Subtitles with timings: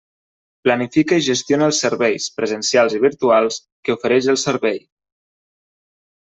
[0.67, 4.83] Planifica i gestiona els serveis, presencials i virtuals, que ofereix el Servei.